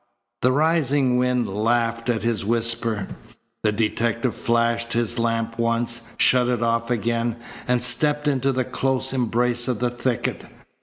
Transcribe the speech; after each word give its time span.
The 0.41 0.51
rising 0.51 1.17
wind 1.17 1.47
laughed 1.47 2.09
at 2.09 2.23
his 2.23 2.43
whisper. 2.43 3.07
The 3.61 3.71
detective 3.71 4.33
flashed 4.33 4.93
his 4.93 5.19
lamp 5.19 5.59
once, 5.59 6.01
shut 6.17 6.47
it 6.47 6.63
off 6.63 6.89
again, 6.89 7.35
and 7.67 7.83
stepped 7.83 8.27
into 8.27 8.51
the 8.51 8.65
close 8.65 9.13
embrace 9.13 9.67
of 9.67 9.77
the 9.77 9.91
thicket. 9.91 10.43